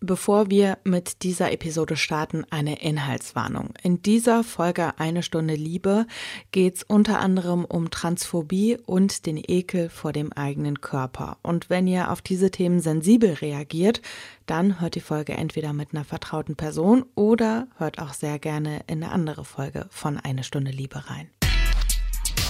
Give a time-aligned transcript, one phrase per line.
[0.00, 3.74] Bevor wir mit dieser Episode starten, eine Inhaltswarnung.
[3.82, 6.06] In dieser Folge Eine Stunde Liebe
[6.52, 11.38] geht es unter anderem um Transphobie und den Ekel vor dem eigenen Körper.
[11.42, 14.00] Und wenn ihr auf diese Themen sensibel reagiert,
[14.46, 19.02] dann hört die Folge entweder mit einer vertrauten Person oder hört auch sehr gerne in
[19.02, 21.28] eine andere Folge von Eine Stunde Liebe rein.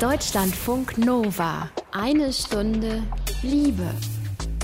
[0.01, 1.71] Deutschlandfunk Nova.
[1.93, 3.03] Eine Stunde
[3.43, 3.89] Liebe.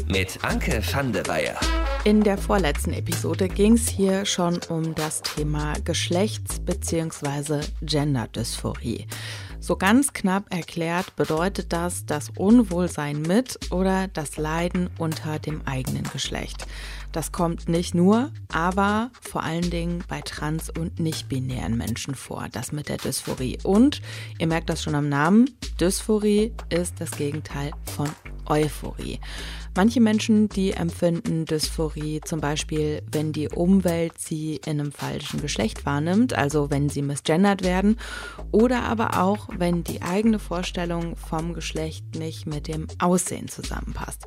[0.07, 1.59] Mit Anke van der Weyer.
[2.04, 7.61] In der vorletzten Episode ging es hier schon um das Thema Geschlechts- bzw.
[7.81, 9.07] Genderdysphorie.
[9.61, 16.04] So ganz knapp erklärt bedeutet das das Unwohlsein mit oder das Leiden unter dem eigenen
[16.04, 16.67] Geschlecht.
[17.14, 22.73] Das kommt nicht nur, aber vor allen Dingen bei trans- und nicht-binären Menschen vor, das
[22.73, 23.57] mit der Dysphorie.
[23.63, 24.03] Und
[24.40, 25.49] ihr merkt das schon am Namen,
[25.81, 28.09] Dysphorie ist das Gegenteil von
[28.46, 29.21] Euphorie.
[29.77, 35.87] Manche Menschen, die empfinden Dysphorie zum Beispiel, wenn die Umwelt sie in einem falschen Geschlecht
[35.87, 37.97] wahrnimmt, also wenn sie misgendert werden,
[38.51, 44.27] oder aber auch, wenn die eigene Vorstellung vom Geschlecht nicht mit dem Aussehen zusammenpasst.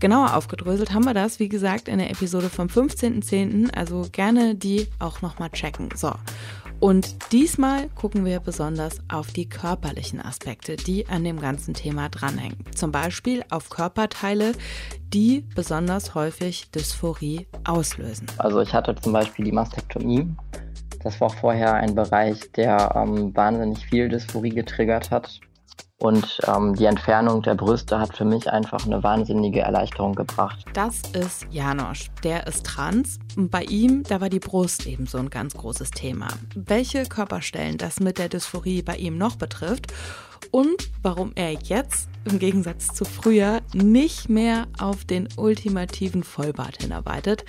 [0.00, 4.86] Genauer aufgedröselt haben wir das, wie gesagt, in der Episode vom 15.10., also gerne die
[5.00, 5.88] auch nochmal checken.
[5.96, 6.12] So.
[6.80, 12.64] Und diesmal gucken wir besonders auf die körperlichen Aspekte, die an dem ganzen Thema dranhängen.
[12.72, 14.52] Zum Beispiel auf Körperteile,
[15.12, 18.28] die besonders häufig Dysphorie auslösen.
[18.38, 20.28] Also ich hatte zum Beispiel die Mastektomie.
[21.02, 25.40] Das war vorher ein Bereich, der ähm, wahnsinnig viel Dysphorie getriggert hat.
[26.00, 30.64] Und ähm, die Entfernung der Brüste hat für mich einfach eine wahnsinnige Erleichterung gebracht.
[30.72, 32.10] Das ist Janosch.
[32.22, 33.18] Der ist trans.
[33.36, 36.28] Und bei ihm, da war die Brust eben so ein ganz großes Thema.
[36.54, 39.92] Welche Körperstellen das mit der Dysphorie bei ihm noch betrifft
[40.52, 47.44] und warum er jetzt im Gegensatz zu früher nicht mehr auf den ultimativen Vollbart hinarbeitet.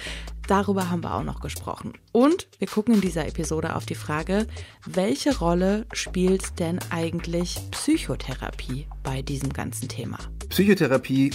[0.50, 1.94] Darüber haben wir auch noch gesprochen.
[2.12, 4.48] Und wir gucken in dieser Episode auf die Frage,
[4.84, 10.18] welche Rolle spielt denn eigentlich Psychotherapie bei diesem ganzen Thema?
[10.50, 11.30] Psychotherapie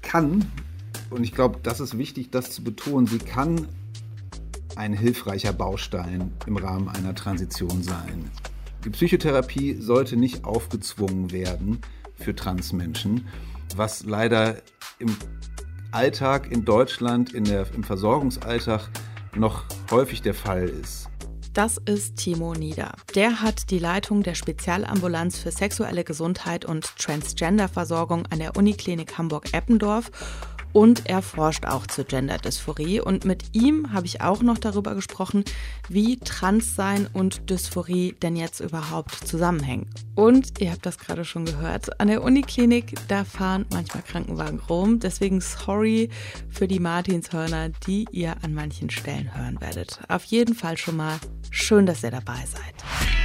[0.00, 0.46] kann,
[1.10, 3.66] und ich glaube, das ist wichtig, das zu betonen, sie kann
[4.76, 8.30] ein hilfreicher Baustein im Rahmen einer Transition sein.
[8.84, 11.80] Die Psychotherapie sollte nicht aufgezwungen werden
[12.14, 13.26] für Transmenschen,
[13.74, 14.62] was leider
[15.00, 15.16] im
[15.92, 18.88] Alltag in Deutschland, in der, im Versorgungsalltag
[19.36, 21.08] noch häufig der Fall ist.
[21.52, 22.92] Das ist Timo Nieder.
[23.14, 30.10] Der hat die Leitung der Spezialambulanz für sexuelle Gesundheit und Transgender-Versorgung an der Uniklinik Hamburg-Eppendorf
[30.72, 33.00] und er forscht auch zur Gender-Dysphorie.
[33.00, 35.44] Und mit ihm habe ich auch noch darüber gesprochen,
[35.88, 39.88] wie Transsein und Dysphorie denn jetzt überhaupt zusammenhängen.
[40.14, 45.00] Und ihr habt das gerade schon gehört, an der Uniklinik, da fahren manchmal Krankenwagen rum.
[45.00, 46.10] Deswegen sorry
[46.50, 50.00] für die Martinshörner, die ihr an manchen Stellen hören werdet.
[50.08, 51.18] Auf jeden Fall schon mal
[51.50, 53.21] schön, dass ihr dabei seid.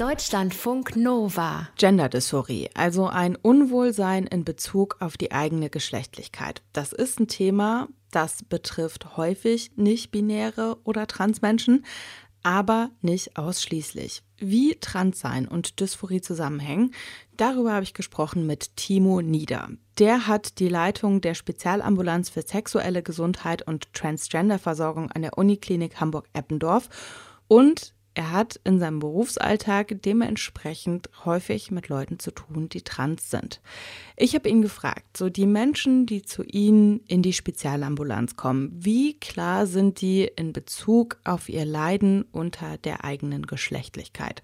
[0.00, 1.68] Deutschlandfunk Nova.
[1.76, 6.62] Genderdysphorie, also ein Unwohlsein in Bezug auf die eigene Geschlechtlichkeit.
[6.72, 11.84] Das ist ein Thema, das betrifft häufig nicht-binäre oder Transmenschen,
[12.42, 14.22] aber nicht ausschließlich.
[14.38, 16.94] Wie Transsein und Dysphorie zusammenhängen,
[17.36, 19.68] darüber habe ich gesprochen mit Timo Nieder.
[19.98, 26.88] Der hat die Leitung der Spezialambulanz für sexuelle Gesundheit und Transgenderversorgung an der Uniklinik Hamburg-Eppendorf
[27.48, 33.62] und er hat in seinem Berufsalltag dementsprechend häufig mit Leuten zu tun, die trans sind.
[34.14, 39.18] Ich habe ihn gefragt, so die Menschen, die zu Ihnen in die Spezialambulanz kommen, wie
[39.18, 44.42] klar sind die in Bezug auf ihr Leiden unter der eigenen Geschlechtlichkeit?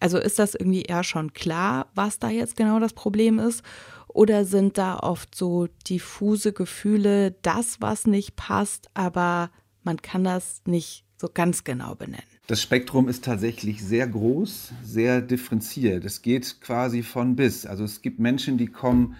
[0.00, 3.62] Also ist das irgendwie eher schon klar, was da jetzt genau das Problem ist?
[4.06, 9.50] Oder sind da oft so diffuse Gefühle, das, was nicht passt, aber
[9.82, 12.37] man kann das nicht so ganz genau benennen?
[12.48, 16.06] Das Spektrum ist tatsächlich sehr groß, sehr differenziert.
[16.06, 17.66] Es geht quasi von bis.
[17.66, 19.16] Also es gibt Menschen, die kommen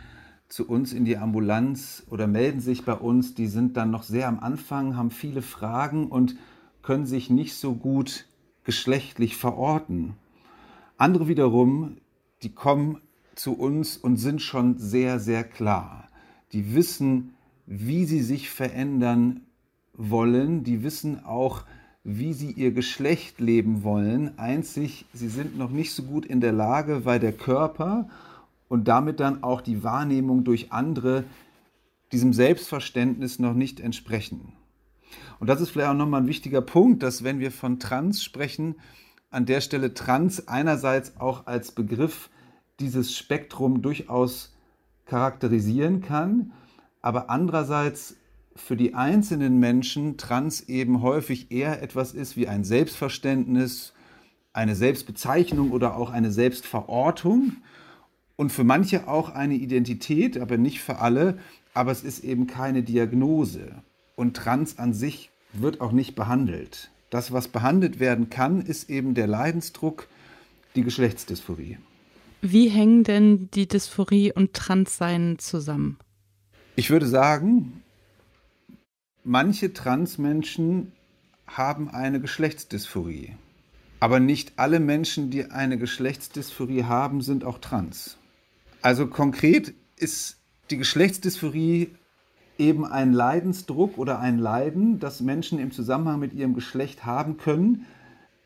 [0.48, 4.28] zu uns in die Ambulanz oder melden sich bei uns, die sind dann noch sehr
[4.28, 6.36] am Anfang, haben viele Fragen und
[6.80, 8.24] können sich nicht so gut
[8.64, 10.14] geschlechtlich verorten.
[10.96, 11.98] Andere wiederum,
[12.42, 13.02] die kommen
[13.34, 16.08] zu uns und sind schon sehr, sehr klar.
[16.52, 17.34] Die wissen,
[17.66, 19.42] wie sie sich verändern
[19.92, 21.66] wollen, die wissen auch,
[22.10, 24.38] wie sie ihr Geschlecht leben wollen.
[24.38, 28.08] Einzig, sie sind noch nicht so gut in der Lage, weil der Körper
[28.68, 31.24] und damit dann auch die Wahrnehmung durch andere
[32.10, 34.54] diesem Selbstverständnis noch nicht entsprechen.
[35.38, 38.76] Und das ist vielleicht auch nochmal ein wichtiger Punkt, dass wenn wir von Trans sprechen,
[39.28, 42.30] an der Stelle Trans einerseits auch als Begriff
[42.80, 44.56] dieses Spektrum durchaus
[45.04, 46.52] charakterisieren kann,
[47.02, 48.16] aber andererseits
[48.58, 53.94] für die einzelnen Menschen trans eben häufig eher etwas ist wie ein Selbstverständnis,
[54.52, 57.56] eine Selbstbezeichnung oder auch eine Selbstverortung
[58.36, 61.38] und für manche auch eine Identität, aber nicht für alle,
[61.74, 63.82] aber es ist eben keine Diagnose.
[64.16, 66.90] Und trans an sich wird auch nicht behandelt.
[67.10, 70.08] Das, was behandelt werden kann, ist eben der Leidensdruck,
[70.74, 71.78] die Geschlechtsdysphorie.
[72.42, 75.98] Wie hängen denn die Dysphorie und Transsein zusammen?
[76.76, 77.82] Ich würde sagen,
[79.24, 80.92] manche Transmenschen
[81.46, 83.34] haben eine Geschlechtsdysphorie.
[84.00, 88.16] Aber nicht alle Menschen, die eine Geschlechtsdysphorie haben, sind auch trans.
[88.80, 90.38] Also konkret ist
[90.70, 91.90] die Geschlechtsdysphorie
[92.58, 97.86] eben ein Leidensdruck oder ein Leiden, das Menschen im Zusammenhang mit ihrem Geschlecht haben können.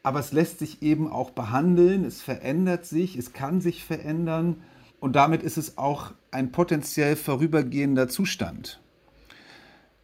[0.03, 4.57] Aber es lässt sich eben auch behandeln, es verändert sich, es kann sich verändern
[5.01, 8.82] und damit ist es auch ein potenziell vorübergehender Zustand.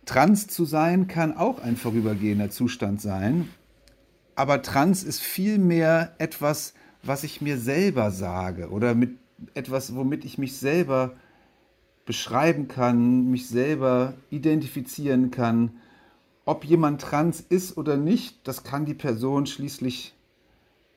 [0.09, 3.51] Trans zu sein kann auch ein vorübergehender Zustand sein,
[4.37, 6.73] aber trans ist vielmehr etwas,
[7.03, 9.19] was ich mir selber sage oder mit
[9.53, 11.13] etwas, womit ich mich selber
[12.07, 15.73] beschreiben kann, mich selber identifizieren kann.
[16.47, 20.15] Ob jemand trans ist oder nicht, das kann die Person schließlich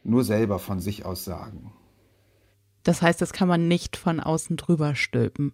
[0.06, 1.74] nur selber von sich aus sagen.
[2.84, 5.52] Das heißt, das kann man nicht von außen drüber stülpen.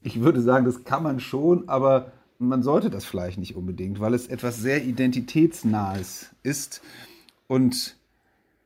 [0.00, 4.14] Ich würde sagen, das kann man schon, aber man sollte das vielleicht nicht unbedingt, weil
[4.14, 6.82] es etwas sehr Identitätsnahes ist
[7.46, 7.96] und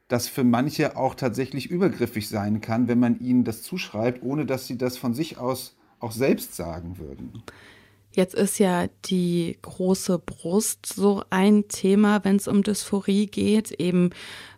[0.09, 4.67] das für manche auch tatsächlich übergriffig sein kann, wenn man ihnen das zuschreibt, ohne dass
[4.67, 7.43] sie das von sich aus auch selbst sagen würden.
[8.13, 14.11] Jetzt ist ja die große Brust so ein Thema, wenn es um Dysphorie geht, eben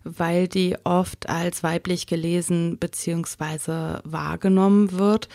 [0.05, 4.01] weil die oft als weiblich gelesen bzw.
[4.05, 5.29] wahrgenommen wird.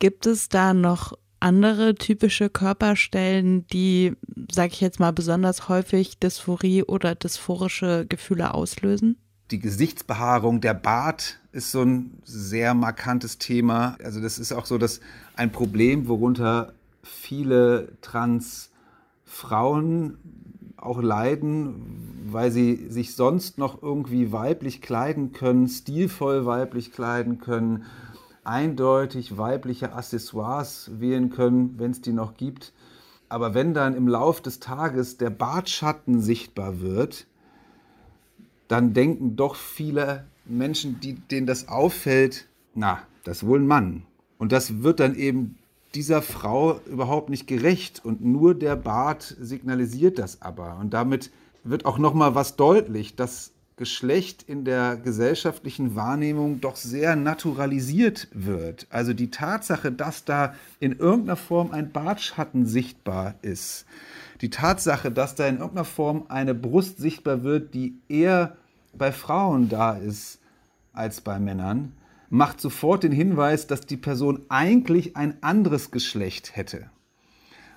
[0.00, 4.14] Gibt es da noch andere typische Körperstellen, die,
[4.52, 9.16] sage ich jetzt mal, besonders häufig Dysphorie oder dysphorische Gefühle auslösen?
[9.50, 13.96] Die Gesichtsbehaarung, der Bart ist so ein sehr markantes Thema.
[14.02, 15.00] Also das ist auch so dass
[15.34, 20.18] ein Problem, worunter viele Transfrauen
[20.76, 27.84] auch leiden, weil sie sich sonst noch irgendwie weiblich kleiden können, stilvoll weiblich kleiden können,
[28.44, 32.72] eindeutig weibliche Accessoires wählen können, wenn es die noch gibt.
[33.28, 37.26] Aber wenn dann im Lauf des Tages der Bartschatten sichtbar wird,
[38.68, 44.04] dann denken doch viele Menschen, die, denen das auffällt, na, das ist wohl ein Mann.
[44.38, 45.58] Und das wird dann eben
[45.94, 50.78] dieser Frau überhaupt nicht gerecht und nur der Bart signalisiert das aber.
[50.78, 51.30] Und damit
[51.64, 58.28] wird auch noch mal was deutlich, dass Geschlecht in der gesellschaftlichen Wahrnehmung doch sehr naturalisiert
[58.30, 58.86] wird.
[58.90, 63.86] Also die Tatsache, dass da in irgendeiner Form ein Bartschatten sichtbar ist,
[64.42, 68.58] die Tatsache, dass da in irgendeiner Form eine Brust sichtbar wird, die eher
[68.92, 70.40] bei Frauen da ist
[70.92, 71.92] als bei Männern,
[72.28, 76.90] macht sofort den Hinweis, dass die Person eigentlich ein anderes Geschlecht hätte.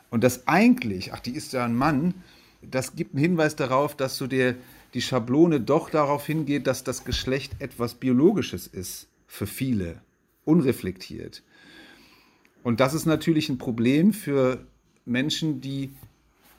[0.09, 2.13] Und das eigentlich, ach, die ist ja ein Mann,
[2.61, 4.55] das gibt einen Hinweis darauf, dass du dir
[4.93, 10.01] die Schablone doch darauf hingeht, dass das Geschlecht etwas Biologisches ist für viele,
[10.45, 11.43] unreflektiert.
[12.63, 14.65] Und das ist natürlich ein Problem für
[15.05, 15.93] Menschen, die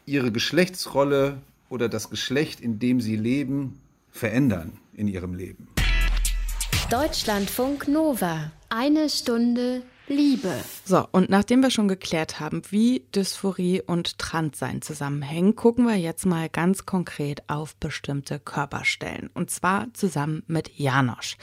[0.06, 3.80] ihre Geschlechtsrolle oder das Geschlecht, in dem sie leben,
[4.10, 5.68] verändern in ihrem Leben.
[6.90, 8.52] Deutschlandfunk Nova.
[8.68, 10.62] Eine Stunde Liebe.
[10.84, 16.26] So, und nachdem wir schon geklärt haben, wie Dysphorie und Transsein zusammenhängen, gucken wir jetzt
[16.26, 19.30] mal ganz konkret auf bestimmte Körperstellen.
[19.32, 21.36] Und zwar zusammen mit Janosch.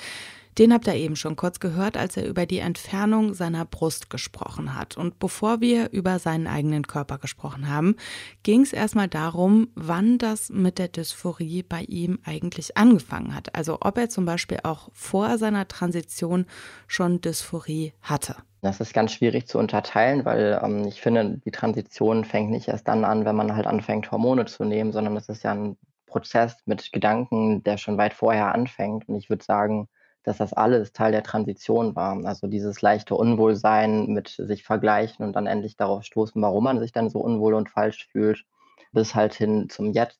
[0.58, 4.78] Den habt ihr eben schon kurz gehört, als er über die Entfernung seiner Brust gesprochen
[4.78, 4.98] hat.
[4.98, 7.96] Und bevor wir über seinen eigenen Körper gesprochen haben,
[8.44, 13.56] ging es erstmal darum, wann das mit der Dysphorie bei ihm eigentlich angefangen hat.
[13.56, 16.46] Also ob er zum Beispiel auch vor seiner Transition
[16.88, 18.36] schon Dysphorie hatte.
[18.62, 22.88] Das ist ganz schwierig zu unterteilen, weil ähm, ich finde, die Transition fängt nicht erst
[22.88, 26.58] dann an, wenn man halt anfängt, Hormone zu nehmen, sondern es ist ja ein Prozess
[26.66, 29.08] mit Gedanken, der schon weit vorher anfängt.
[29.10, 29.88] Und ich würde sagen,
[30.24, 32.24] dass das alles Teil der Transition war.
[32.26, 36.92] Also dieses leichte Unwohlsein mit sich vergleichen und dann endlich darauf stoßen, warum man sich
[36.92, 38.46] dann so unwohl und falsch fühlt,
[38.92, 40.20] bis halt hin zum Jetzt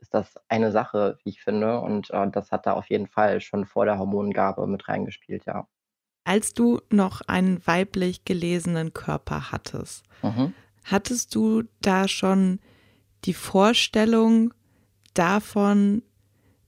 [0.00, 1.80] ist das eine Sache, wie ich finde.
[1.80, 5.66] Und äh, das hat da auf jeden Fall schon vor der Hormongabe mit reingespielt, ja.
[6.24, 10.54] Als du noch einen weiblich gelesenen Körper hattest, mhm.
[10.84, 12.60] hattest du da schon
[13.24, 14.54] die Vorstellung
[15.12, 16.02] davon,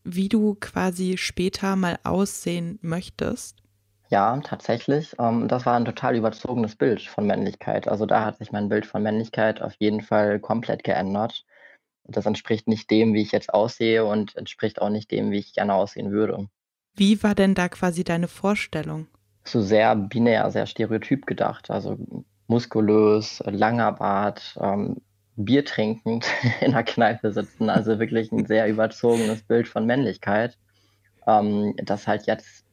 [0.06, 3.56] wie du quasi später mal aussehen möchtest?
[4.08, 5.14] Ja, tatsächlich.
[5.18, 7.88] Ähm, das war ein total überzogenes Bild von Männlichkeit.
[7.88, 11.44] Also da hat sich mein Bild von Männlichkeit auf jeden Fall komplett geändert.
[12.04, 15.54] Das entspricht nicht dem, wie ich jetzt aussehe und entspricht auch nicht dem, wie ich
[15.54, 16.48] gerne aussehen würde.
[16.94, 19.08] Wie war denn da quasi deine Vorstellung?
[19.44, 21.70] So sehr binär, sehr stereotyp gedacht.
[21.70, 21.98] Also
[22.46, 25.00] muskulös, langer Bart, ähm,
[25.36, 26.26] Bier trinkend
[26.60, 27.70] in der Kneipe sitzen.
[27.70, 30.58] Also wirklich ein sehr überzogenes Bild von Männlichkeit,
[31.26, 32.64] ähm, das halt jetzt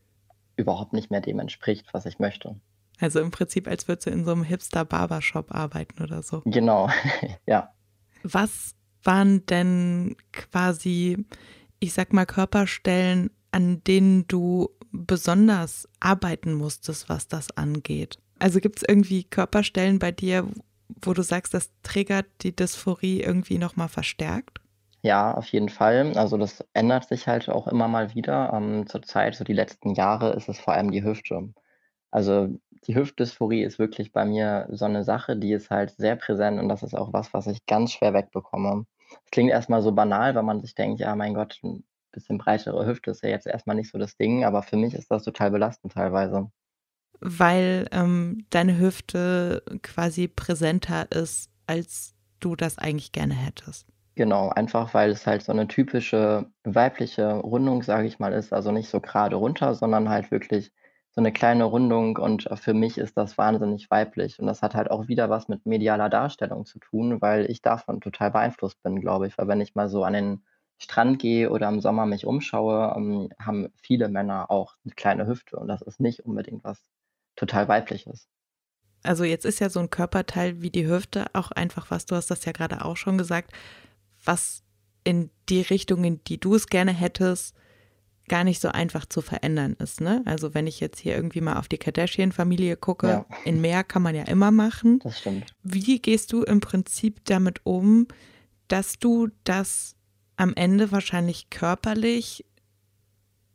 [0.56, 2.56] überhaupt nicht mehr dem entspricht, was ich möchte.
[3.00, 6.42] Also im Prinzip, als würdest du in so einem Hipster-Barbershop arbeiten oder so.
[6.46, 6.90] Genau,
[7.46, 7.74] ja.
[8.24, 11.26] Was waren denn quasi,
[11.80, 18.20] ich sag mal, Körperstellen, an denen du besonders arbeiten musstest, was das angeht?
[18.40, 20.48] Also gibt es irgendwie Körperstellen bei dir,
[20.88, 24.60] wo du sagst, das triggert die Dysphorie irgendwie nochmal verstärkt?
[25.02, 26.18] Ja, auf jeden Fall.
[26.18, 28.54] Also das ändert sich halt auch immer mal wieder.
[28.54, 31.54] Ähm, zurzeit, so die letzten Jahre, ist es vor allem die Hüfte.
[32.12, 32.50] Also
[32.88, 36.70] die Hüftdysphorie ist wirklich bei mir so eine Sache, die ist halt sehr präsent und
[36.70, 38.86] das ist auch was, was ich ganz schwer wegbekomme.
[39.26, 42.86] Es klingt erstmal so banal, weil man sich denkt, ja, mein Gott, ein bisschen breitere
[42.86, 45.52] Hüfte ist ja jetzt erstmal nicht so das Ding, aber für mich ist das total
[45.52, 46.52] belastend teilweise.
[47.20, 53.88] Weil ähm, deine Hüfte quasi präsenter ist, als du das eigentlich gerne hättest.
[54.16, 58.54] Genau, einfach weil es halt so eine typische weibliche Rundung, sage ich mal, ist.
[58.54, 60.72] Also nicht so gerade runter, sondern halt wirklich
[61.16, 64.40] so eine kleine Rundung und für mich ist das wahnsinnig weiblich.
[64.40, 68.02] Und das hat halt auch wieder was mit medialer Darstellung zu tun, weil ich davon
[68.02, 69.38] total beeinflusst bin, glaube ich.
[69.38, 70.44] Weil wenn ich mal so an den
[70.80, 75.58] Strand gehe oder im Sommer mich umschaue, ähm, haben viele Männer auch eine kleine Hüfte
[75.58, 76.82] und das ist nicht unbedingt was
[77.36, 78.28] total weibliches.
[79.04, 82.32] Also jetzt ist ja so ein Körperteil wie die Hüfte auch einfach was, du hast
[82.32, 83.52] das ja gerade auch schon gesagt,
[84.24, 84.64] was
[85.04, 87.56] in die Richtung, in die du es gerne hättest,
[88.30, 90.00] gar nicht so einfach zu verändern ist.
[90.00, 90.22] Ne?
[90.26, 93.26] Also wenn ich jetzt hier irgendwie mal auf die Kardashian-Familie gucke, ja.
[93.44, 95.00] in mehr kann man ja immer machen.
[95.00, 95.54] Das stimmt.
[95.62, 98.08] Wie gehst du im Prinzip damit um,
[98.70, 99.96] dass du das
[100.38, 102.46] am Ende wahrscheinlich körperlich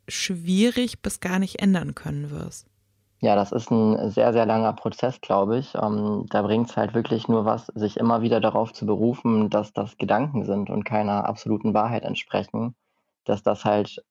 [0.06, 2.67] schwierig bis gar nicht ändern können wirst?
[3.20, 5.74] Ja, das ist ein sehr, sehr langer Prozess, glaube ich.
[5.74, 9.72] Ähm, da bringt es halt wirklich nur was, sich immer wieder darauf zu berufen, dass
[9.72, 12.76] das Gedanken sind und keiner absoluten Wahrheit entsprechen.
[13.24, 14.04] Dass das halt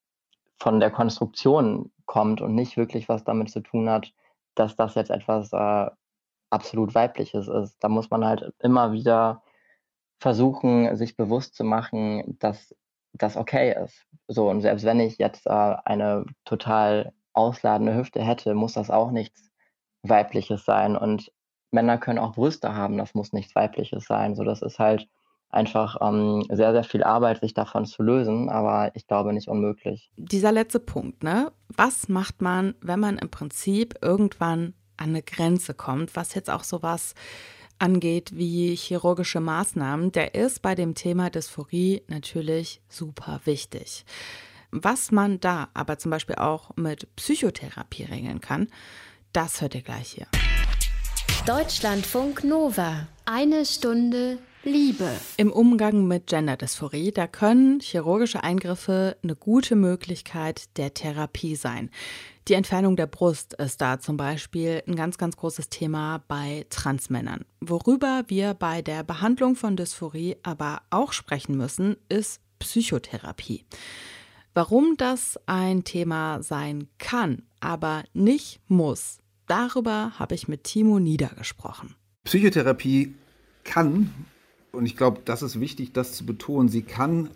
[0.59, 4.11] von der Konstruktion kommt und nicht wirklich was damit zu tun hat,
[4.55, 5.89] dass das jetzt etwas äh,
[6.49, 7.77] absolut Weibliches ist.
[7.81, 9.43] Da muss man halt immer wieder
[10.19, 12.75] versuchen, sich bewusst zu machen, dass
[13.13, 14.05] das okay ist.
[14.27, 15.49] So, und selbst wenn ich jetzt äh,
[15.85, 19.50] eine total ausladende Hüfte hätte, muss das auch nichts
[20.03, 20.98] Weibliches sein.
[20.98, 21.32] Und
[21.72, 24.36] Männer können auch Brüste haben, das muss nichts Weibliches sein.
[24.36, 25.08] So, das ist halt
[25.50, 30.12] einfach ähm, sehr, sehr viel Arbeit, sich davon zu lösen, aber ich glaube nicht unmöglich.
[30.17, 31.51] Dieser letzte Punkt, ne?
[31.70, 36.63] Was macht man, wenn man im Prinzip irgendwann an eine Grenze kommt, was jetzt auch
[36.63, 37.13] sowas
[37.79, 44.03] angeht wie chirurgische Maßnahmen, der ist bei dem Thema Dysphorie natürlich super wichtig.
[44.71, 48.67] Was man da aber zum Beispiel auch mit Psychotherapie regeln kann,
[49.33, 50.27] das hört ihr gleich hier.
[51.45, 53.07] Deutschlandfunk Nova.
[53.25, 55.09] Eine Stunde Liebe.
[55.38, 61.89] Im Umgang mit Genderdysphorie, da können chirurgische Eingriffe eine gute Möglichkeit der Therapie sein.
[62.50, 67.45] Die Entfernung der Brust ist da zum Beispiel ein ganz, ganz großes Thema bei Transmännern.
[67.62, 73.63] Worüber wir bei der Behandlung von Dysphorie aber auch sprechen müssen, ist Psychotherapie.
[74.57, 81.93] Warum das ein Thema sein kann, aber nicht muss, darüber habe ich mit Timo niedergesprochen.
[82.23, 83.13] Psychotherapie
[83.63, 84.11] kann,
[84.71, 87.29] und ich glaube, das ist wichtig, das zu betonen, sie kann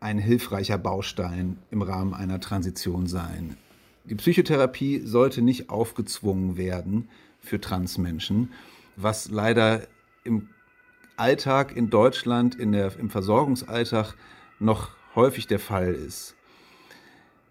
[0.00, 3.56] ein hilfreicher Baustein im Rahmen einer Transition sein.
[4.04, 7.08] Die Psychotherapie sollte nicht aufgezwungen werden
[7.40, 8.52] für Transmenschen,
[8.94, 9.88] was leider
[10.24, 10.50] im
[11.16, 14.16] Alltag in Deutschland, in der, im Versorgungsalltag
[14.58, 16.34] noch häufig der Fall ist.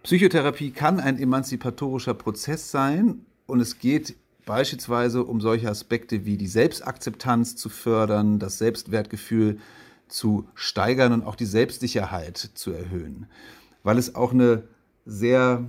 [0.03, 6.47] Psychotherapie kann ein emanzipatorischer Prozess sein und es geht beispielsweise um solche Aspekte wie die
[6.47, 9.59] Selbstakzeptanz zu fördern, das Selbstwertgefühl
[10.07, 13.27] zu steigern und auch die Selbstsicherheit zu erhöhen,
[13.83, 14.63] weil es auch eine
[15.05, 15.65] sehr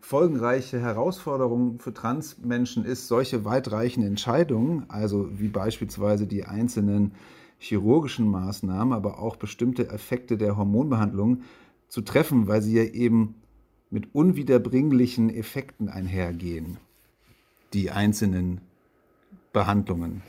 [0.00, 7.14] folgenreiche Herausforderung für Transmenschen ist, solche weitreichende Entscheidungen, also wie beispielsweise die einzelnen
[7.62, 11.42] chirurgischen Maßnahmen, aber auch bestimmte Effekte der Hormonbehandlung
[11.88, 13.36] zu treffen, weil sie ja eben
[13.88, 16.78] mit unwiederbringlichen Effekten einhergehen,
[17.72, 18.60] die einzelnen
[19.52, 20.22] Behandlungen.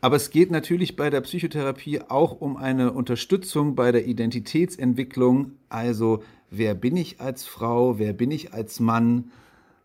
[0.00, 6.22] Aber es geht natürlich bei der Psychotherapie auch um eine Unterstützung bei der Identitätsentwicklung, also
[6.50, 9.32] wer bin ich als Frau, wer bin ich als Mann,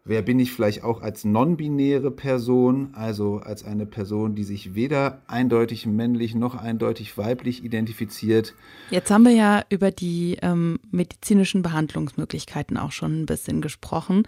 [0.06, 5.22] Wer bin ich vielleicht auch als non-binäre Person, also als eine Person, die sich weder
[5.28, 8.54] eindeutig männlich noch eindeutig weiblich identifiziert?
[8.90, 14.28] Jetzt haben wir ja über die ähm, medizinischen Behandlungsmöglichkeiten auch schon ein bisschen gesprochen.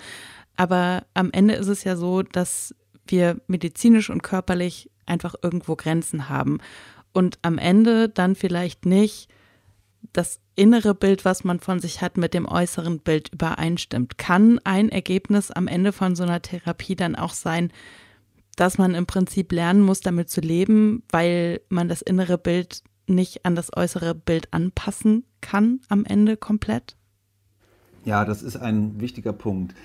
[0.56, 2.74] Aber am Ende ist es ja so, dass
[3.06, 6.60] wir medizinisch und körperlich einfach irgendwo Grenzen haben.
[7.12, 9.28] Und am Ende dann vielleicht nicht
[10.18, 14.18] das innere Bild, was man von sich hat, mit dem äußeren Bild übereinstimmt.
[14.18, 17.72] Kann ein Ergebnis am Ende von so einer Therapie dann auch sein,
[18.56, 23.46] dass man im Prinzip lernen muss, damit zu leben, weil man das innere Bild nicht
[23.46, 26.96] an das äußere Bild anpassen kann am Ende komplett?
[28.06, 29.76] Ja, das ist ein wichtiger Punkt.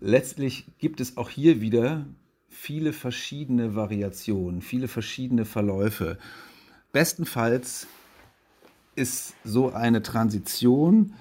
[0.00, 2.06] Letztlich gibt es auch hier wieder
[2.48, 6.18] viele verschiedene Variationen, viele verschiedene Verläufe.
[6.92, 7.86] Bestenfalls
[8.94, 11.14] ist so eine Transition,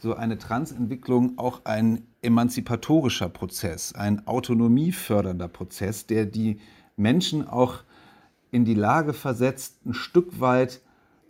[0.00, 6.60] so eine Transentwicklung auch ein emanzipatorischer Prozess, ein autonomiefördernder Prozess, der die
[6.96, 7.84] Menschen auch
[8.50, 10.80] in die Lage versetzt, ein Stück weit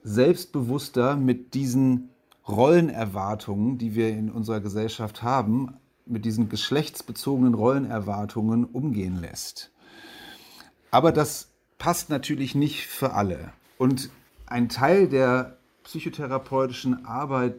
[0.03, 2.11] selbstbewusster mit diesen
[2.49, 9.71] Rollenerwartungen, die wir in unserer Gesellschaft haben, mit diesen geschlechtsbezogenen Rollenerwartungen umgehen lässt.
[10.91, 13.53] Aber das passt natürlich nicht für alle.
[13.79, 14.11] Und
[14.47, 17.57] ein Teil der psychotherapeutischen Arbeit,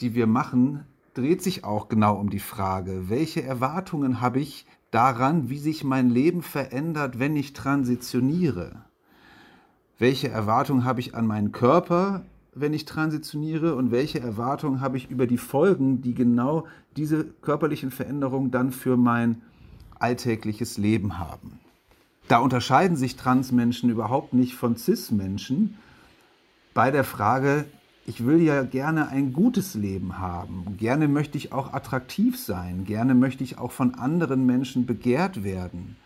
[0.00, 5.50] die wir machen, dreht sich auch genau um die Frage, welche Erwartungen habe ich daran,
[5.50, 8.84] wie sich mein Leben verändert, wenn ich transitioniere?
[9.98, 12.22] Welche Erwartungen habe ich an meinen Körper,
[12.54, 17.90] wenn ich transitioniere und welche Erwartungen habe ich über die Folgen, die genau diese körperlichen
[17.90, 19.42] Veränderungen dann für mein
[19.98, 21.58] alltägliches Leben haben.
[22.28, 25.76] Da unterscheiden sich Transmenschen überhaupt nicht von Cis-Menschen
[26.78, 27.64] bei der Frage,
[28.06, 30.76] ich will ja gerne ein gutes Leben haben.
[30.78, 32.84] Gerne möchte ich auch attraktiv sein.
[32.84, 35.96] Gerne möchte ich auch von anderen Menschen begehrt werden.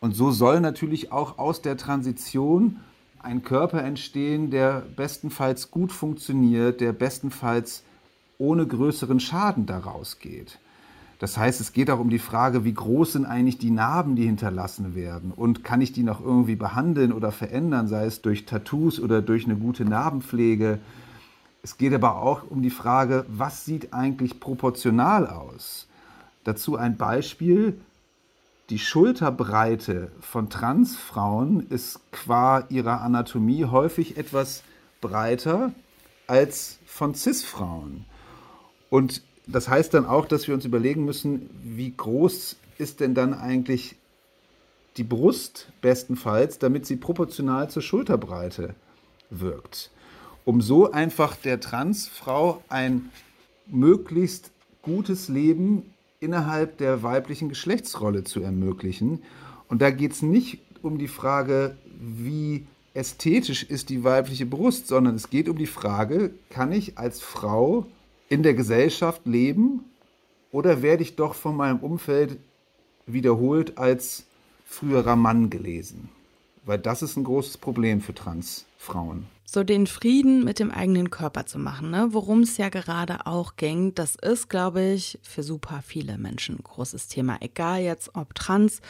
[0.00, 2.80] Und so soll natürlich auch aus der Transition
[3.18, 7.82] ein Körper entstehen, der bestenfalls gut funktioniert, der bestenfalls
[8.38, 10.58] ohne größeren Schaden daraus geht.
[11.18, 14.26] Das heißt, es geht auch um die Frage, wie groß sind eigentlich die Narben, die
[14.26, 19.00] hinterlassen werden und kann ich die noch irgendwie behandeln oder verändern, sei es durch Tattoos
[19.00, 20.78] oder durch eine gute Narbenpflege.
[21.62, 25.88] Es geht aber auch um die Frage, was sieht eigentlich proportional aus?
[26.44, 27.80] Dazu ein Beispiel.
[28.68, 34.64] Die Schulterbreite von Transfrauen ist qua ihrer Anatomie häufig etwas
[35.00, 35.72] breiter
[36.26, 38.04] als von Cis-Frauen.
[38.90, 43.32] Und das heißt dann auch, dass wir uns überlegen müssen, wie groß ist denn dann
[43.32, 43.96] eigentlich
[44.96, 48.74] die Brust bestenfalls, damit sie proportional zur Schulterbreite
[49.30, 49.90] wirkt.
[50.44, 53.10] Um so einfach der Transfrau ein
[53.66, 54.50] möglichst
[54.82, 55.82] gutes Leben
[56.20, 59.22] innerhalb der weiblichen Geschlechtsrolle zu ermöglichen.
[59.68, 65.16] Und da geht es nicht um die Frage, wie ästhetisch ist die weibliche Brust, sondern
[65.16, 67.86] es geht um die Frage, kann ich als Frau
[68.28, 69.84] in der Gesellschaft leben
[70.52, 72.38] oder werde ich doch von meinem Umfeld
[73.06, 74.24] wiederholt als
[74.66, 76.08] früherer Mann gelesen?
[76.64, 79.26] Weil das ist ein großes Problem für Transfrauen.
[79.44, 82.08] So den Frieden mit dem eigenen Körper zu machen, ne?
[82.10, 86.64] worum es ja gerade auch ging, das ist, glaube ich, für super viele Menschen ein
[86.64, 87.36] großes Thema.
[87.40, 88.80] Egal jetzt ob trans,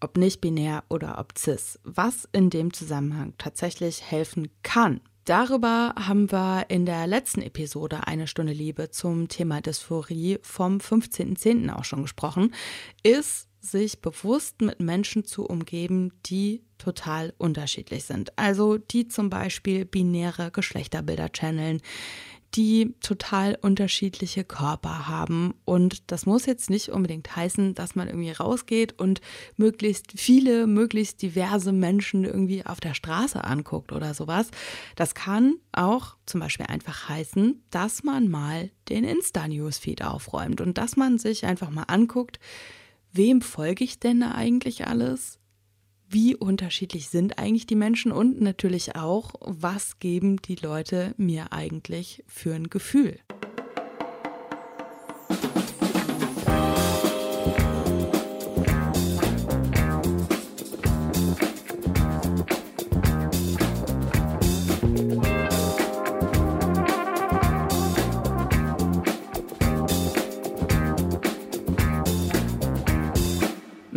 [0.00, 1.78] ob nicht binär oder ob cis.
[1.84, 8.26] Was in dem Zusammenhang tatsächlich helfen kann, Darüber haben wir in der letzten Episode eine
[8.26, 11.72] Stunde Liebe zum Thema Dysphorie vom 15.10.
[11.72, 12.54] auch schon gesprochen,
[13.02, 18.36] ist sich bewusst mit Menschen zu umgeben, die total unterschiedlich sind.
[18.38, 21.82] Also die zum Beispiel binäre Geschlechterbilder channeln,
[22.54, 25.54] die total unterschiedliche Körper haben.
[25.64, 29.20] Und das muss jetzt nicht unbedingt heißen, dass man irgendwie rausgeht und
[29.56, 34.48] möglichst viele, möglichst diverse Menschen irgendwie auf der Straße anguckt oder sowas.
[34.96, 40.96] Das kann auch zum Beispiel einfach heißen, dass man mal den Insta-Newsfeed aufräumt und dass
[40.96, 42.40] man sich einfach mal anguckt,
[43.12, 45.39] wem folge ich denn eigentlich alles?
[46.12, 52.24] Wie unterschiedlich sind eigentlich die Menschen und natürlich auch, was geben die Leute mir eigentlich
[52.26, 53.20] für ein Gefühl.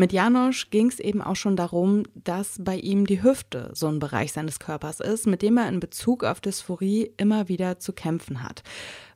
[0.03, 3.99] Mit Janosch ging es eben auch schon darum, dass bei ihm die Hüfte so ein
[3.99, 8.43] Bereich seines Körpers ist, mit dem er in Bezug auf Dysphorie immer wieder zu kämpfen
[8.43, 8.63] hat.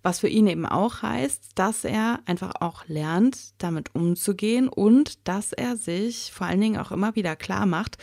[0.01, 5.51] Was für ihn eben auch heißt, dass er einfach auch lernt, damit umzugehen und dass
[5.51, 7.97] er sich vor allen Dingen auch immer wieder klar macht,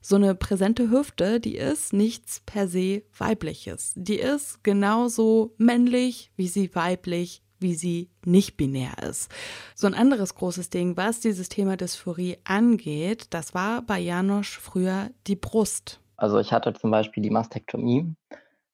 [0.00, 3.92] so eine präsente Hüfte, die ist nichts per se weibliches.
[3.94, 9.30] Die ist genauso männlich, wie sie weiblich wie sie nicht binär ist.
[9.74, 15.10] So ein anderes großes Ding, was dieses Thema Dysphorie angeht, das war bei Janosch früher
[15.26, 16.00] die Brust.
[16.16, 18.14] Also ich hatte zum Beispiel die Mastektomie.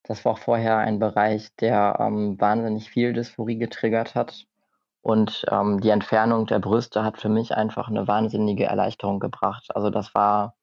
[0.03, 4.47] Das war vorher ein Bereich, der ähm, wahnsinnig viel Dysphorie getriggert hat.
[5.03, 9.67] Und ähm, die Entfernung der Brüste hat für mich einfach eine wahnsinnige Erleichterung gebracht.
[9.75, 10.55] Also das war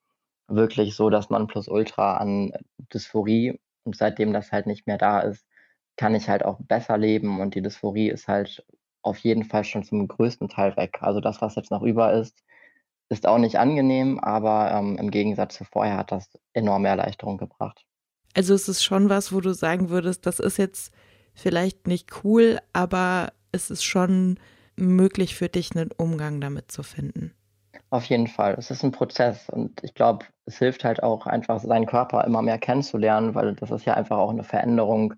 [0.48, 2.52] wirklich so, dass man plus ultra an
[2.92, 5.46] Dysphorie und seitdem das halt nicht mehr da ist,
[5.96, 8.64] kann ich halt auch besser leben und die Dysphorie ist halt
[9.02, 10.98] auf jeden Fall schon zum größten Teil weg.
[11.00, 12.44] Also das, was jetzt noch über ist,
[13.08, 17.86] ist auch nicht angenehm, aber ähm, im Gegensatz zu vorher hat das enorme Erleichterung gebracht.
[18.34, 20.92] Also es ist schon was, wo du sagen würdest, das ist jetzt
[21.34, 24.38] vielleicht nicht cool, aber es ist schon
[24.76, 27.32] möglich für dich, einen Umgang damit zu finden.
[27.90, 28.56] Auf jeden Fall.
[28.58, 32.42] Es ist ein Prozess und ich glaube, es hilft halt auch einfach, seinen Körper immer
[32.42, 35.14] mehr kennenzulernen, weil das ist ja einfach auch eine Veränderung,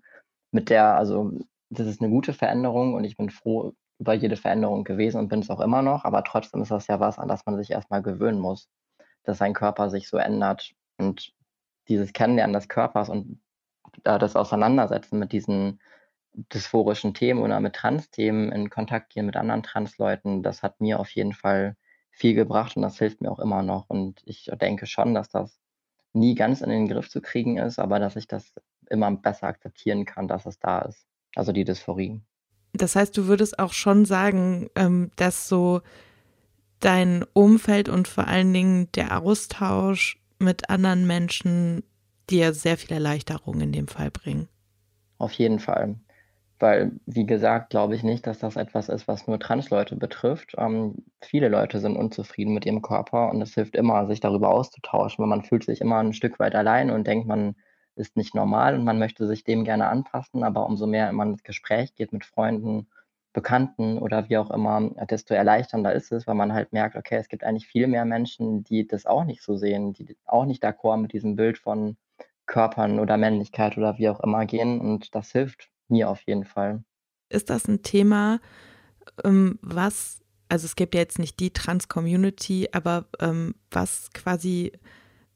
[0.51, 1.31] mit der, also
[1.69, 5.41] das ist eine gute Veränderung und ich bin froh über jede Veränderung gewesen und bin
[5.41, 8.01] es auch immer noch, aber trotzdem ist das ja was, an das man sich erstmal
[8.01, 8.69] gewöhnen muss,
[9.23, 11.33] dass sein Körper sich so ändert und
[11.87, 13.41] dieses Kennenlernen des Körpers und
[14.03, 15.79] das Auseinandersetzen mit diesen
[16.33, 21.09] dysphorischen Themen oder mit Trans-Themen in Kontakt gehen mit anderen Trans-Leuten, das hat mir auf
[21.11, 21.75] jeden Fall
[22.11, 23.89] viel gebracht und das hilft mir auch immer noch.
[23.89, 25.59] Und ich denke schon, dass das
[26.13, 28.53] nie ganz in den Griff zu kriegen ist, aber dass ich das
[28.89, 31.05] immer besser akzeptieren kann, dass es da ist.
[31.35, 32.21] Also die Dysphorie.
[32.73, 35.81] Das heißt, du würdest auch schon sagen, ähm, dass so
[36.79, 41.83] dein Umfeld und vor allen Dingen der Austausch mit anderen Menschen
[42.29, 44.47] dir sehr viel Erleichterung in dem Fall bringen.
[45.17, 45.95] Auf jeden Fall.
[46.59, 50.55] Weil, wie gesagt, glaube ich nicht, dass das etwas ist, was nur Transleute betrifft.
[50.57, 55.21] Ähm, viele Leute sind unzufrieden mit ihrem Körper und es hilft immer, sich darüber auszutauschen,
[55.21, 57.55] weil man fühlt sich immer ein Stück weit allein und denkt, man
[57.99, 61.43] ist nicht normal und man möchte sich dem gerne anpassen, aber umso mehr man ins
[61.43, 62.87] Gespräch geht mit Freunden,
[63.31, 67.29] Bekannten oder wie auch immer, desto erleichternder ist es, weil man halt merkt, okay, es
[67.29, 70.97] gibt eigentlich viel mehr Menschen, die das auch nicht so sehen, die auch nicht d'accord
[70.97, 71.95] mit diesem Bild von
[72.47, 76.83] Körpern oder Männlichkeit oder wie auch immer gehen und das hilft mir auf jeden Fall.
[77.29, 78.39] Ist das ein Thema,
[79.23, 84.71] ähm, was, also es gibt ja jetzt nicht die Trans-Community, aber ähm, was quasi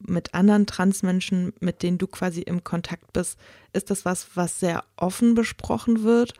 [0.08, 3.40] mit anderen Transmenschen, mit denen du quasi im Kontakt bist,
[3.74, 6.34] ist das was, was sehr offen besprochen wird?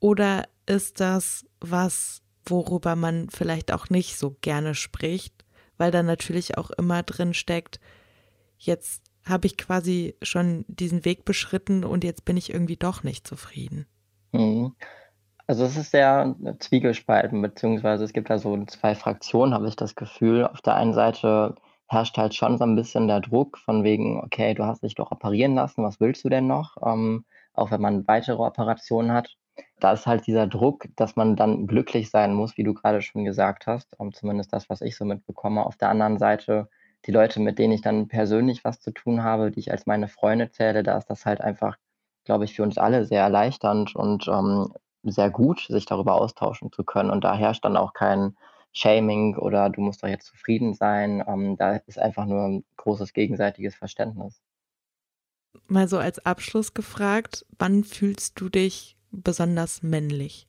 [0.00, 5.44] Oder ist das was, worüber man vielleicht auch nicht so gerne spricht,
[5.78, 7.80] weil da natürlich auch immer drin steckt,
[8.58, 13.26] jetzt habe ich quasi schon diesen Weg beschritten und jetzt bin ich irgendwie doch nicht
[13.26, 13.86] zufrieden.
[14.32, 14.74] Mhm.
[15.46, 19.94] Also es ist sehr zwiegespalten, beziehungsweise es gibt da so zwei Fraktionen, habe ich das
[19.94, 20.46] Gefühl.
[20.46, 21.54] Auf der einen Seite
[21.88, 25.10] herrscht halt schon so ein bisschen der Druck von wegen, okay, du hast dich doch
[25.10, 26.76] operieren lassen, was willst du denn noch?
[26.84, 29.36] Ähm, auch wenn man weitere Operationen hat.
[29.78, 33.24] Da ist halt dieser Druck, dass man dann glücklich sein muss, wie du gerade schon
[33.24, 33.98] gesagt hast.
[33.98, 35.64] Um, zumindest das, was ich so mitbekomme.
[35.64, 36.68] Auf der anderen Seite,
[37.06, 40.08] die Leute, mit denen ich dann persönlich was zu tun habe, die ich als meine
[40.08, 41.76] Freunde zähle, da ist das halt einfach,
[42.24, 44.72] glaube ich, für uns alle sehr erleichternd und ähm,
[45.04, 47.10] sehr gut, sich darüber austauschen zu können.
[47.10, 48.36] Und da herrscht dann auch kein
[48.74, 51.24] Shaming oder du musst doch jetzt zufrieden sein.
[51.26, 54.42] Ähm, da ist einfach nur ein großes gegenseitiges Verständnis.
[55.68, 60.48] Mal so als Abschluss gefragt, wann fühlst du dich besonders männlich?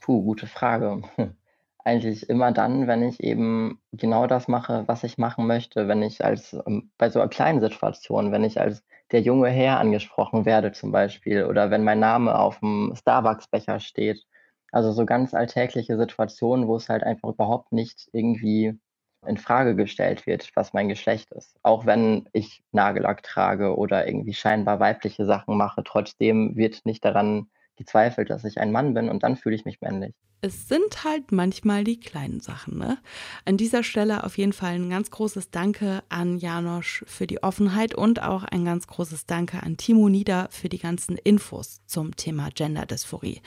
[0.00, 1.02] Puh, gute Frage.
[1.84, 6.24] Eigentlich immer dann, wenn ich eben genau das mache, was ich machen möchte, wenn ich
[6.24, 10.72] als ähm, bei so einer kleinen Situation, wenn ich als der junge Herr angesprochen werde
[10.72, 14.24] zum Beispiel oder wenn mein Name auf dem Starbucks-Becher steht
[14.72, 18.78] also so ganz alltägliche Situationen, wo es halt einfach überhaupt nicht irgendwie
[19.26, 21.56] in Frage gestellt wird, was mein Geschlecht ist.
[21.62, 27.48] Auch wenn ich Nagellack trage oder irgendwie scheinbar weibliche Sachen mache, trotzdem wird nicht daran
[27.76, 31.30] gezweifelt, dass ich ein Mann bin und dann fühle ich mich männlich es sind halt
[31.30, 32.76] manchmal die kleinen Sachen.
[32.76, 32.98] Ne?
[33.44, 37.94] An dieser Stelle auf jeden Fall ein ganz großes Danke an Janosch für die Offenheit
[37.94, 42.48] und auch ein ganz großes Danke an Timo Nieder für die ganzen Infos zum Thema
[42.52, 43.40] Genderdysphorie.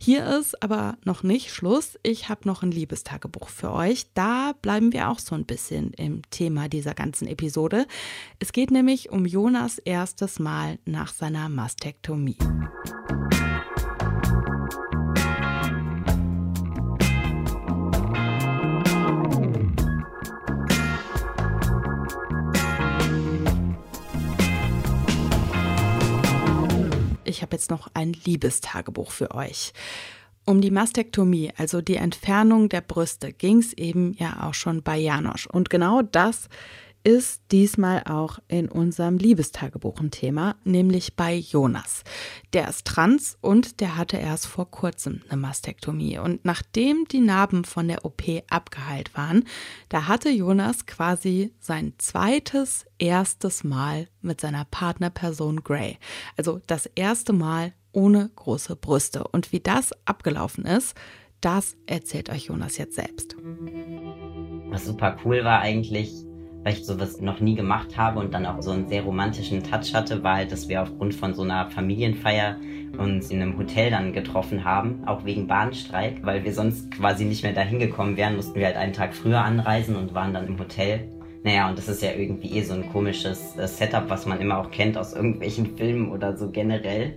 [0.00, 1.98] Hier ist aber noch nicht Schluss.
[2.02, 4.06] Ich habe noch ein Liebestagebuch für euch.
[4.14, 7.86] Da bleiben wir auch so ein bisschen im Thema dieser ganzen Episode.
[8.38, 12.38] Es geht nämlich um Jonas erstes Mal nach seiner Mastektomie.
[27.38, 29.72] Ich habe jetzt noch ein Liebestagebuch für euch.
[30.44, 34.96] Um die Mastektomie, also die Entfernung der Brüste, ging es eben ja auch schon bei
[34.96, 35.46] Janosch.
[35.46, 36.48] Und genau das
[37.04, 42.02] ist diesmal auch in unserem Liebestagebuch ein Thema, nämlich bei Jonas.
[42.52, 46.18] Der ist trans und der hatte erst vor kurzem eine Mastektomie.
[46.18, 49.44] Und nachdem die Narben von der OP abgeheilt waren,
[49.88, 55.98] da hatte Jonas quasi sein zweites, erstes Mal mit seiner Partnerperson Gray.
[56.36, 59.24] Also das erste Mal ohne große Brüste.
[59.24, 60.94] Und wie das abgelaufen ist,
[61.40, 63.36] das erzählt euch Jonas jetzt selbst.
[64.70, 66.12] Was super cool war eigentlich,
[66.68, 69.94] weil ich sowas noch nie gemacht habe und dann auch so einen sehr romantischen Touch
[69.94, 72.56] hatte, war halt, dass wir aufgrund von so einer Familienfeier
[72.98, 77.42] uns in einem Hotel dann getroffen haben, auch wegen Bahnstreik, weil wir sonst quasi nicht
[77.42, 80.58] mehr dahin gekommen wären, mussten wir halt einen Tag früher anreisen und waren dann im
[80.58, 81.08] Hotel.
[81.42, 84.58] Naja, und das ist ja irgendwie eh so ein komisches äh, Setup, was man immer
[84.58, 87.16] auch kennt aus irgendwelchen Filmen oder so generell.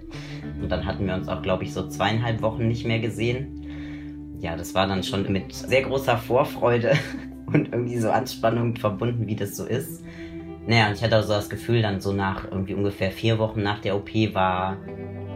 [0.62, 4.38] Und dann hatten wir uns auch, glaube ich, so zweieinhalb Wochen nicht mehr gesehen.
[4.40, 6.94] Ja, das war dann schon mit sehr großer Vorfreude
[7.54, 10.04] und irgendwie so Anspannung verbunden, wie das so ist.
[10.68, 13.64] Naja, und ich hatte auch so das Gefühl, dann so nach irgendwie ungefähr vier Wochen
[13.64, 14.78] nach der OP war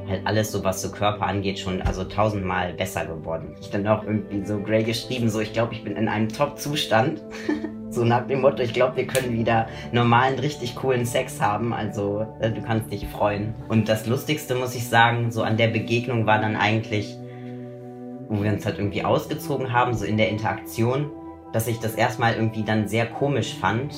[0.08, 3.56] halt alles so, was so Körper angeht, schon also tausendmal besser geworden.
[3.60, 7.22] Ich dann auch irgendwie so Gray geschrieben, so ich glaube, ich bin in einem Top-Zustand.
[7.90, 11.74] so nach dem Motto, ich glaube, wir können wieder normalen, richtig coolen Sex haben.
[11.74, 13.56] Also äh, du kannst dich freuen.
[13.68, 17.18] Und das Lustigste, muss ich sagen, so an der Begegnung war dann eigentlich,
[18.30, 21.10] wo wir uns halt irgendwie ausgezogen haben, so in der Interaktion
[21.56, 23.94] dass ich das erstmal irgendwie dann sehr komisch fand,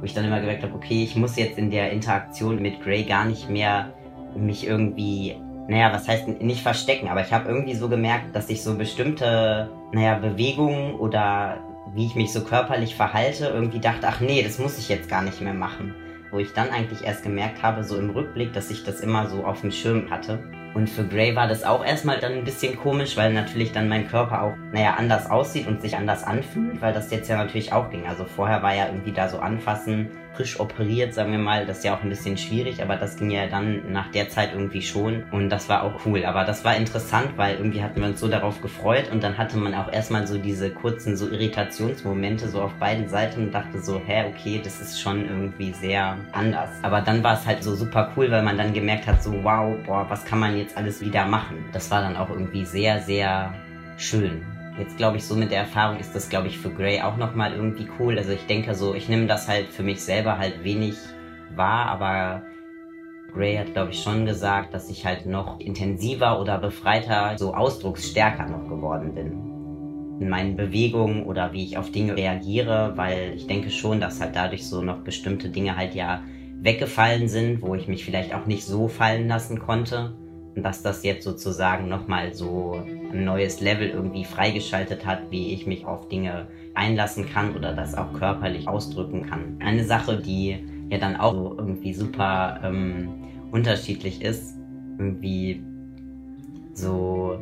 [0.00, 3.04] wo ich dann immer gemerkt habe, okay, ich muss jetzt in der Interaktion mit Gray
[3.04, 3.92] gar nicht mehr
[4.36, 5.36] mich irgendwie,
[5.68, 9.70] naja, was heißt nicht verstecken, aber ich habe irgendwie so gemerkt, dass ich so bestimmte,
[9.92, 11.58] naja, Bewegungen oder
[11.94, 15.22] wie ich mich so körperlich verhalte, irgendwie dachte, ach nee, das muss ich jetzt gar
[15.22, 15.94] nicht mehr machen.
[16.32, 19.44] Wo ich dann eigentlich erst gemerkt habe, so im Rückblick, dass ich das immer so
[19.44, 20.42] auf dem Schirm hatte.
[20.74, 24.06] Und für Gray war das auch erstmal dann ein bisschen komisch, weil natürlich dann mein
[24.06, 27.90] Körper auch, naja, anders aussieht und sich anders anfühlt, weil das jetzt ja natürlich auch
[27.90, 28.06] ging.
[28.06, 31.66] Also vorher war ja irgendwie da so anfassen, frisch operiert, sagen wir mal.
[31.66, 34.52] Das ist ja auch ein bisschen schwierig, aber das ging ja dann nach der Zeit
[34.52, 35.24] irgendwie schon.
[35.32, 36.24] Und das war auch cool.
[36.24, 39.56] Aber das war interessant, weil irgendwie hatten wir uns so darauf gefreut und dann hatte
[39.56, 44.00] man auch erstmal so diese kurzen so Irritationsmomente so auf beiden Seiten und dachte so,
[44.06, 46.70] hä, okay, das ist schon irgendwie sehr anders.
[46.82, 49.76] Aber dann war es halt so super cool, weil man dann gemerkt hat, so, wow,
[49.84, 51.64] boah, was kann man jetzt alles wieder machen?
[51.72, 53.54] Das war dann auch irgendwie sehr, sehr
[53.96, 54.57] schön.
[54.78, 57.52] Jetzt glaube ich, so mit der Erfahrung ist das, glaube ich, für Gray auch nochmal
[57.52, 58.16] irgendwie cool.
[58.16, 60.94] Also ich denke so, ich nehme das halt für mich selber halt wenig
[61.56, 62.42] wahr, aber
[63.32, 68.46] Gray hat, glaube ich, schon gesagt, dass ich halt noch intensiver oder befreiter, so ausdrucksstärker
[68.46, 70.20] noch geworden bin.
[70.20, 74.36] In meinen Bewegungen oder wie ich auf Dinge reagiere, weil ich denke schon, dass halt
[74.36, 76.22] dadurch so noch bestimmte Dinge halt ja
[76.60, 80.16] weggefallen sind, wo ich mich vielleicht auch nicht so fallen lassen konnte
[80.62, 85.86] dass das jetzt sozusagen nochmal so ein neues Level irgendwie freigeschaltet hat, wie ich mich
[85.86, 89.56] auf Dinge einlassen kann oder das auch körperlich ausdrücken kann.
[89.60, 90.58] Eine Sache, die
[90.90, 93.08] ja dann auch so irgendwie super ähm,
[93.50, 94.56] unterschiedlich ist,
[94.98, 95.62] irgendwie
[96.74, 97.38] so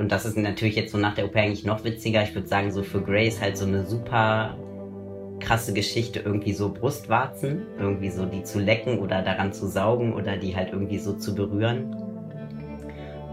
[0.00, 2.22] und das ist natürlich jetzt so nach der OP eigentlich noch witziger.
[2.22, 4.56] Ich würde sagen, so für Grace halt so eine super
[5.40, 10.36] krasse Geschichte, irgendwie so Brustwarzen, irgendwie so die zu lecken oder daran zu saugen oder
[10.36, 11.94] die halt irgendwie so zu berühren.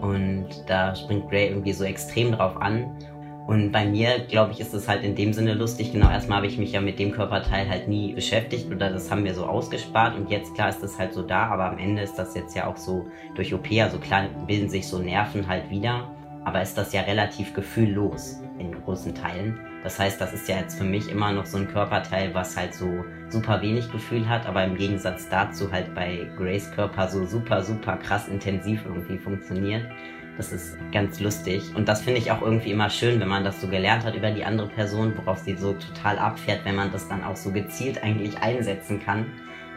[0.02, 2.98] Und da springt Gray irgendwie so extrem drauf an.
[3.48, 5.94] Und bei mir, glaube ich, ist es halt in dem Sinne lustig.
[5.94, 9.24] Genau, erstmal habe ich mich ja mit dem Körperteil halt nie beschäftigt oder das haben
[9.24, 12.16] wir so ausgespart und jetzt klar ist das halt so da, aber am Ende ist
[12.16, 16.12] das jetzt ja auch so durch OP, also klar bilden sich so Nerven halt wieder,
[16.44, 19.58] aber ist das ja relativ gefühllos in großen Teilen.
[19.88, 22.74] Das heißt, das ist ja jetzt für mich immer noch so ein Körperteil, was halt
[22.74, 27.64] so super wenig Gefühl hat, aber im Gegensatz dazu halt bei Grace Körper so super,
[27.64, 29.86] super krass intensiv irgendwie funktioniert.
[30.36, 31.74] Das ist ganz lustig.
[31.74, 34.30] Und das finde ich auch irgendwie immer schön, wenn man das so gelernt hat über
[34.30, 38.04] die andere Person, worauf sie so total abfährt, wenn man das dann auch so gezielt
[38.04, 39.26] eigentlich einsetzen kann.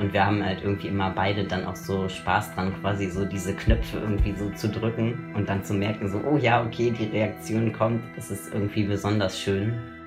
[0.01, 3.55] Und wir haben halt irgendwie immer beide dann auch so Spaß dran, quasi so diese
[3.55, 7.73] Knöpfe irgendwie so zu drücken und dann zu merken, so, oh ja, okay, die Reaktion
[7.73, 8.03] kommt.
[8.17, 10.00] Das ist irgendwie besonders schön.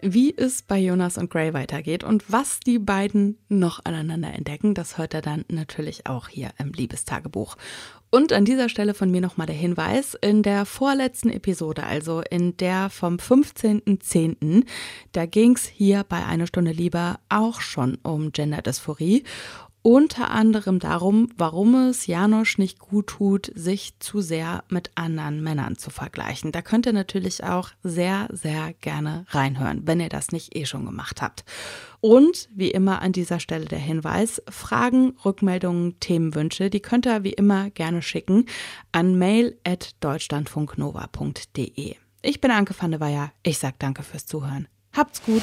[0.00, 4.96] Wie es bei Jonas und Gray weitergeht und was die beiden noch aneinander entdecken, das
[4.96, 7.56] hört er dann natürlich auch hier im Liebestagebuch.
[8.10, 12.56] Und an dieser Stelle von mir nochmal der Hinweis, in der vorletzten Episode, also in
[12.56, 14.64] der vom 15.10.,
[15.12, 19.24] da ging es hier bei Eine Stunde Lieber auch schon um Genderdysphorie.
[19.82, 25.76] Unter anderem darum, warum es Janosch nicht gut tut, sich zu sehr mit anderen Männern
[25.76, 26.52] zu vergleichen.
[26.52, 30.84] Da könnt ihr natürlich auch sehr, sehr gerne reinhören, wenn ihr das nicht eh schon
[30.84, 31.44] gemacht habt.
[32.00, 37.32] Und wie immer an dieser Stelle der Hinweis, Fragen, Rückmeldungen, Themenwünsche, die könnt ihr wie
[37.32, 38.46] immer gerne schicken
[38.92, 41.96] an mail.deutschlandfunknova.de.
[42.22, 43.32] Ich bin Anke van der Weyer.
[43.42, 44.68] Ich sage danke fürs Zuhören.
[44.92, 45.42] Habt's gut.